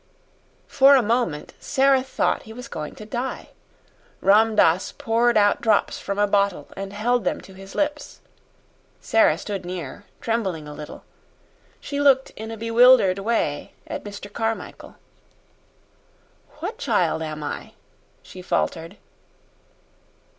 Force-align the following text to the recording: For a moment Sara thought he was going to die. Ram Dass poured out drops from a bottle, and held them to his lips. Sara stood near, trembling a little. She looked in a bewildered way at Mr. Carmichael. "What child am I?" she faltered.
For 0.65 0.95
a 0.95 1.03
moment 1.03 1.53
Sara 1.59 2.01
thought 2.01 2.41
he 2.41 2.53
was 2.53 2.67
going 2.67 2.95
to 2.95 3.05
die. 3.05 3.49
Ram 4.19 4.55
Dass 4.55 4.91
poured 4.93 5.37
out 5.37 5.61
drops 5.61 5.99
from 5.99 6.17
a 6.17 6.25
bottle, 6.25 6.69
and 6.75 6.91
held 6.91 7.23
them 7.23 7.39
to 7.41 7.53
his 7.53 7.75
lips. 7.75 8.19
Sara 8.99 9.37
stood 9.37 9.63
near, 9.63 10.05
trembling 10.19 10.67
a 10.67 10.73
little. 10.73 11.03
She 11.79 12.01
looked 12.01 12.31
in 12.31 12.49
a 12.49 12.57
bewildered 12.57 13.19
way 13.19 13.73
at 13.85 14.03
Mr. 14.03 14.33
Carmichael. 14.33 14.95
"What 16.61 16.79
child 16.79 17.21
am 17.21 17.43
I?" 17.43 17.73
she 18.23 18.41
faltered. 18.41 18.97